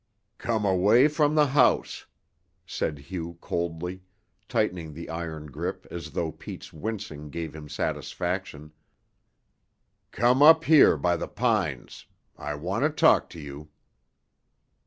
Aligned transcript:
"Come 0.39 0.65
away 0.65 1.07
from 1.07 1.35
the 1.35 1.45
house," 1.45 2.07
said 2.65 2.97
Hugh 2.97 3.37
coldly, 3.39 4.01
tightening 4.49 4.95
the 4.95 5.09
iron 5.11 5.45
grip 5.51 5.85
as 5.91 6.09
though 6.13 6.31
Pete's 6.31 6.73
wincing 6.73 7.29
gave 7.29 7.53
him 7.53 7.69
satisfaction. 7.69 8.73
"Come 10.09 10.41
up 10.41 10.63
here 10.63 10.97
by 10.97 11.15
the 11.17 11.27
pines. 11.27 12.07
I 12.35 12.55
want 12.55 12.83
to 12.83 12.89
talk 12.89 13.29
to 13.29 13.39
you." 13.39 13.69